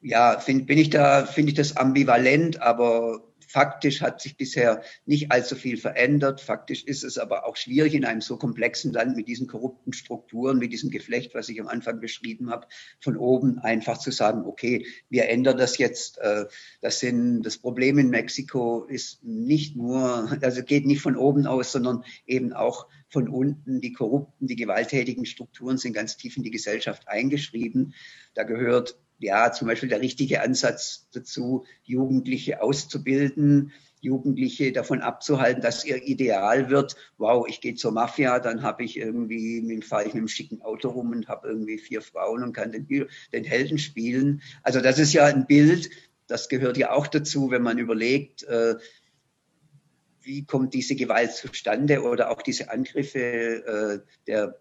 [0.01, 3.21] ja, find, bin ich da, finde ich das ambivalent, aber
[3.57, 6.42] faktisch hat sich bisher nicht allzu viel verändert.
[6.42, 10.59] Faktisch ist es aber auch schwierig in einem so komplexen Land mit diesen korrupten Strukturen,
[10.59, 12.66] mit diesem Geflecht, was ich am Anfang beschrieben habe,
[13.01, 16.19] von oben einfach zu sagen, okay, wir ändern das jetzt.
[16.19, 16.45] Äh,
[16.83, 21.73] das sind, das Problem in Mexiko ist nicht nur, also geht nicht von oben aus,
[21.73, 23.81] sondern eben auch von unten.
[23.81, 27.95] Die korrupten, die gewalttätigen Strukturen sind ganz tief in die Gesellschaft eingeschrieben.
[28.35, 35.85] Da gehört ja, zum Beispiel der richtige Ansatz dazu, Jugendliche auszubilden, Jugendliche davon abzuhalten, dass
[35.85, 40.20] ihr Ideal wird, wow, ich gehe zur Mafia, dann habe ich irgendwie, fahre ich mit
[40.20, 42.87] einem schicken Auto rum und habe irgendwie vier Frauen und kann den,
[43.33, 44.42] den Helden spielen.
[44.62, 45.90] Also das ist ja ein Bild,
[46.26, 48.76] das gehört ja auch dazu, wenn man überlegt, äh,
[50.20, 54.61] wie kommt diese Gewalt zustande oder auch diese Angriffe äh, der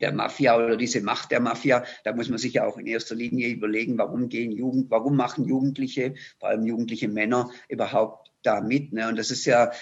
[0.00, 3.14] der Mafia oder diese Macht der Mafia, da muss man sich ja auch in erster
[3.14, 8.92] Linie überlegen, warum gehen Jugend, warum machen Jugendliche, vor allem jugendliche Männer, überhaupt da mit.
[8.92, 9.08] Ne?
[9.08, 9.72] Und das ist ja,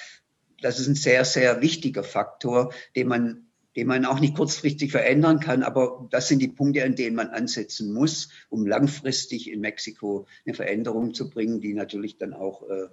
[0.60, 3.46] das ist ein sehr, sehr wichtiger Faktor, den man
[3.76, 7.28] den man auch nicht kurzfristig verändern kann, aber das sind die Punkte, an denen man
[7.28, 12.88] ansetzen muss, um langfristig in Mexiko eine Veränderung zu bringen, die natürlich dann auch äh,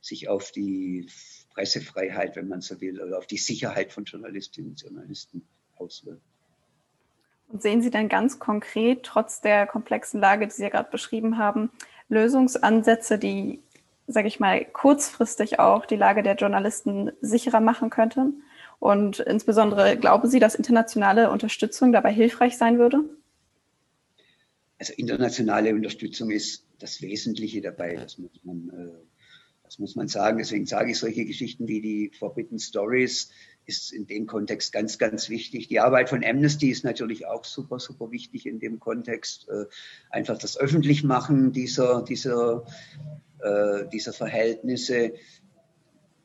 [0.00, 1.06] sich auf die
[1.50, 6.31] Pressefreiheit, wenn man so will, oder auf die Sicherheit von Journalistinnen und Journalisten auswirkt.
[7.52, 11.36] Und sehen Sie denn ganz konkret, trotz der komplexen Lage, die Sie ja gerade beschrieben
[11.36, 11.70] haben,
[12.08, 13.60] Lösungsansätze, die,
[14.06, 18.42] sage ich mal, kurzfristig auch die Lage der Journalisten sicherer machen könnten?
[18.78, 23.00] Und insbesondere glauben Sie, dass internationale Unterstützung dabei hilfreich sein würde?
[24.78, 27.96] Also internationale Unterstützung ist das Wesentliche dabei.
[27.96, 28.98] Das muss man, äh,
[29.62, 30.38] das muss man sagen.
[30.38, 33.30] Deswegen sage ich solche Geschichten wie die Forbidden Stories
[33.66, 35.68] ist in dem Kontext ganz, ganz wichtig.
[35.68, 39.48] Die Arbeit von Amnesty ist natürlich auch super, super wichtig in dem Kontext.
[39.48, 39.66] Äh,
[40.10, 42.64] einfach das Öffentlichmachen dieser, dieser,
[43.40, 45.14] äh, dieser Verhältnisse.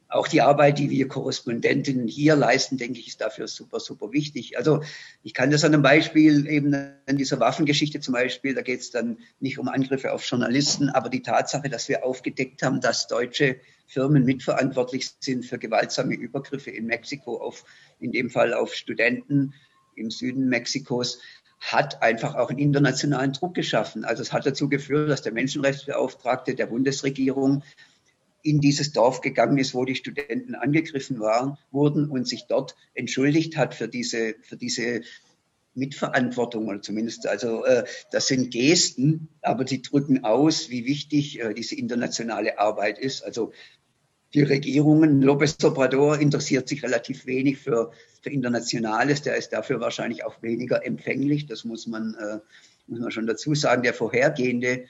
[0.09, 4.57] Auch die Arbeit, die wir Korrespondentinnen hier leisten, denke ich, ist dafür super, super wichtig.
[4.57, 4.81] Also
[5.21, 8.91] ich kann das an einem Beispiel eben an dieser Waffengeschichte zum Beispiel, da geht es
[8.91, 13.57] dann nicht um Angriffe auf Journalisten, aber die Tatsache, dass wir aufgedeckt haben, dass deutsche
[13.85, 17.65] Firmen mitverantwortlich sind für gewaltsame Übergriffe in Mexiko, auf,
[17.99, 19.53] in dem Fall auf Studenten
[19.95, 21.19] im Süden Mexikos,
[21.59, 24.05] hat einfach auch einen internationalen Druck geschaffen.
[24.05, 27.63] Also es hat dazu geführt, dass der Menschenrechtsbeauftragte der Bundesregierung
[28.47, 33.57] in dieses Dorf gegangen ist, wo die Studenten angegriffen waren, wurden und sich dort entschuldigt
[33.57, 35.01] hat für diese, für diese
[35.75, 41.53] Mitverantwortung oder zumindest, also äh, das sind Gesten, aber die drücken aus, wie wichtig äh,
[41.53, 43.23] diese internationale Arbeit ist.
[43.23, 43.51] Also
[44.33, 45.23] die Regierungen.
[45.23, 49.21] López Obrador interessiert sich relativ wenig für, für Internationales.
[49.21, 51.45] Der ist dafür wahrscheinlich auch weniger empfänglich.
[51.45, 52.39] Das muss man, äh,
[52.87, 53.83] muss man schon dazu sagen.
[53.83, 54.85] Der vorhergehende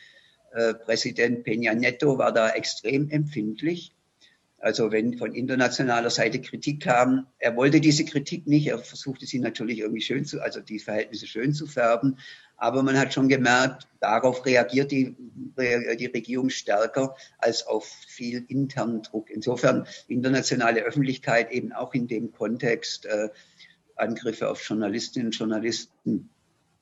[0.86, 3.94] Präsident Peña Neto war da extrem empfindlich.
[4.60, 9.38] Also wenn von internationaler Seite Kritik kam, er wollte diese Kritik nicht, er versuchte sie
[9.38, 12.18] natürlich irgendwie schön zu, also die Verhältnisse schön zu färben,
[12.56, 15.16] aber man hat schon gemerkt, darauf reagiert die,
[15.60, 19.30] die Regierung stärker als auf viel internen Druck.
[19.30, 23.30] Insofern internationale Öffentlichkeit eben auch in dem Kontext äh,
[23.96, 26.30] Angriffe auf Journalistinnen und Journalisten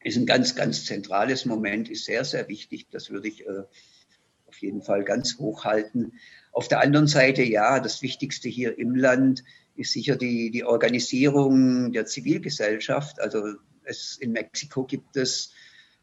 [0.05, 2.85] ist ein ganz, ganz zentrales Moment, ist sehr, sehr wichtig.
[2.91, 3.63] Das würde ich äh,
[4.45, 6.13] auf jeden Fall ganz hoch halten.
[6.51, 9.43] Auf der anderen Seite, ja, das Wichtigste hier im Land
[9.75, 13.19] ist sicher die, die Organisierung der Zivilgesellschaft.
[13.19, 15.51] Also es, in Mexiko gibt es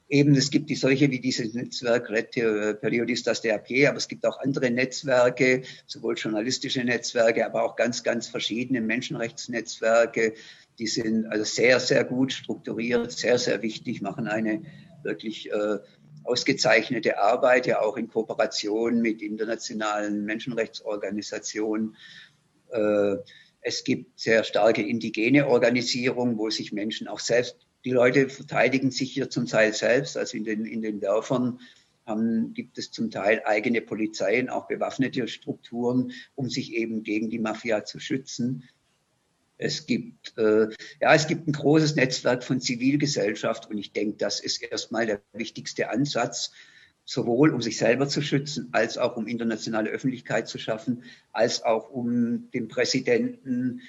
[0.09, 2.33] eben, es gibt die solche wie dieses Netzwerk Red
[2.81, 8.03] Periodistas de AP, aber es gibt auch andere Netzwerke, sowohl journalistische Netzwerke, aber auch ganz,
[8.03, 10.35] ganz verschiedene Menschenrechtsnetzwerke.
[10.83, 14.62] Die sind also sehr, sehr gut strukturiert, sehr, sehr wichtig, machen eine
[15.05, 15.79] wirklich äh,
[16.25, 21.95] ausgezeichnete Arbeit, ja auch in Kooperation mit internationalen Menschenrechtsorganisationen.
[22.71, 23.14] Äh,
[23.61, 29.12] es gibt sehr starke indigene Organisierungen, wo sich Menschen auch selbst, die Leute verteidigen sich
[29.12, 31.61] hier zum Teil selbst, also in den, in den Dörfern
[32.07, 37.38] haben, gibt es zum Teil eigene Polizeien, auch bewaffnete Strukturen, um sich eben gegen die
[37.38, 38.64] Mafia zu schützen.
[39.62, 40.68] Es gibt, äh,
[41.01, 45.22] ja, es gibt ein großes Netzwerk von Zivilgesellschaft und ich denke, das ist erstmal der
[45.33, 46.53] wichtigste Ansatz,
[47.05, 51.90] sowohl um sich selber zu schützen, als auch um internationale Öffentlichkeit zu schaffen, als auch
[51.90, 53.83] um den Präsidenten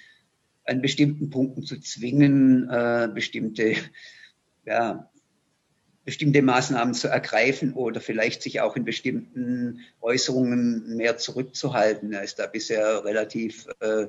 [0.66, 3.76] an bestimmten Punkten zu zwingen, äh, bestimmte,
[4.66, 5.10] ja,
[6.06, 12.12] bestimmte Maßnahmen zu ergreifen oder vielleicht sich auch in bestimmten Äußerungen mehr zurückzuhalten.
[12.14, 14.08] Er ist da bisher relativ äh,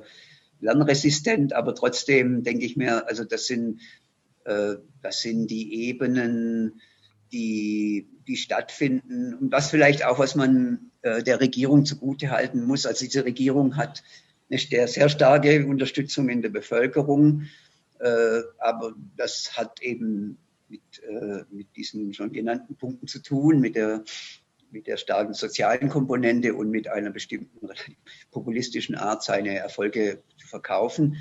[0.61, 3.81] lernresistent, aber trotzdem denke ich mir, also das sind,
[4.45, 6.81] äh, das sind die Ebenen,
[7.31, 12.85] die, die stattfinden und was vielleicht auch, was man äh, der Regierung zugute halten muss.
[12.85, 14.03] Also diese Regierung hat
[14.49, 17.43] eine sehr, starke Unterstützung in der Bevölkerung,
[17.99, 20.37] äh, aber das hat eben
[20.69, 24.03] mit, äh, mit diesen schon genannten Punkten zu tun, mit der
[24.71, 27.69] mit der starken sozialen Komponente und mit einer bestimmten
[28.31, 31.17] populistischen Art seine Erfolge zu verkaufen.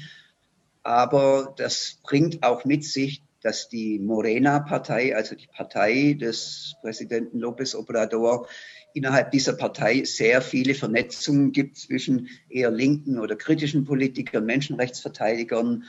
[0.82, 7.76] Aber das bringt auch mit sich, dass die Morena-Partei, also die Partei des Präsidenten López
[7.76, 8.48] Obrador,
[8.94, 15.84] innerhalb dieser Partei sehr viele Vernetzungen gibt zwischen eher linken oder kritischen Politikern, Menschenrechtsverteidigern,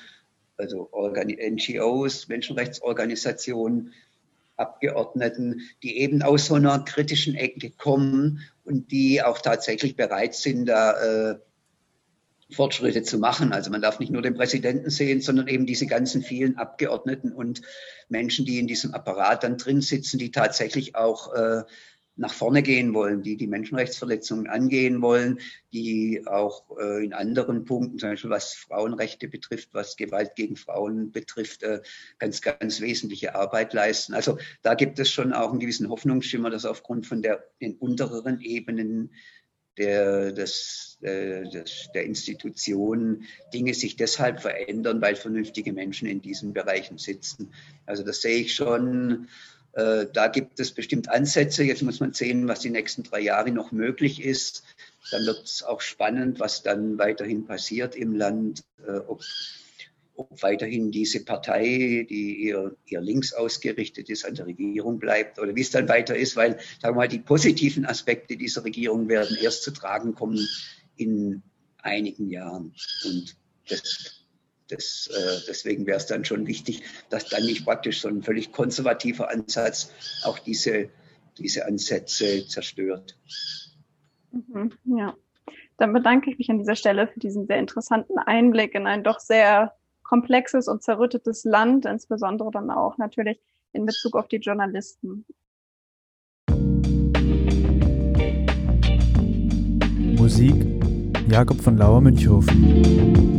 [0.58, 3.94] also NGOs, Menschenrechtsorganisationen
[4.58, 10.66] Abgeordneten, die eben aus so einer kritischen Ecke kommen und die auch tatsächlich bereit sind,
[10.66, 11.40] da äh,
[12.52, 13.54] Fortschritte zu machen.
[13.54, 17.62] Also man darf nicht nur den Präsidenten sehen, sondern eben diese ganzen vielen Abgeordneten und
[18.08, 21.64] Menschen, die in diesem Apparat dann drin sitzen, die tatsächlich auch äh,
[22.18, 25.40] nach vorne gehen wollen, die die Menschenrechtsverletzungen angehen wollen,
[25.74, 31.12] die auch äh, in anderen Punkten, zum Beispiel was Frauenrechte betrifft, was Gewalt gegen Frauen
[31.12, 31.82] betrifft, äh,
[32.18, 34.14] ganz, ganz wesentliche Arbeit leisten.
[34.14, 38.40] Also da gibt es schon auch einen gewissen Hoffnungsschimmer, dass aufgrund von der, den untereren
[38.40, 39.12] Ebenen
[39.78, 46.54] der, des, äh, des, der Institutionen Dinge sich deshalb verändern, weil vernünftige Menschen in diesen
[46.54, 47.54] Bereichen sitzen.
[47.86, 49.28] Also das sehe ich schon
[49.76, 51.64] da gibt es bestimmt Ansätze.
[51.64, 54.64] Jetzt muss man sehen, was die nächsten drei Jahre noch möglich ist.
[55.12, 59.22] Dann wird es auch spannend, was dann weiterhin passiert im Land, äh, ob,
[60.16, 65.56] ob weiterhin diese Partei, die eher, eher links ausgerichtet ist, an der Regierung bleibt oder
[65.56, 69.38] wie es dann weiter ist, weil, sagen wir mal, die positiven Aspekte dieser Regierung werden
[69.42, 70.48] erst zu tragen kommen
[70.96, 71.44] in
[71.80, 72.74] einigen Jahren.
[73.04, 73.36] Und
[73.68, 74.25] das
[74.70, 78.52] das, äh, deswegen wäre es dann schon wichtig, dass dann nicht praktisch so ein völlig
[78.52, 79.92] konservativer Ansatz
[80.24, 80.90] auch diese,
[81.38, 83.16] diese Ansätze zerstört.
[84.32, 85.16] Mhm, ja,
[85.78, 89.20] dann bedanke ich mich an dieser Stelle für diesen sehr interessanten Einblick in ein doch
[89.20, 89.74] sehr
[90.04, 93.40] komplexes und zerrüttetes Land, insbesondere dann auch natürlich
[93.74, 95.26] in Bezug auf die Journalisten.
[100.18, 100.56] Musik
[101.30, 103.35] Jakob von Lauer Münchhofen.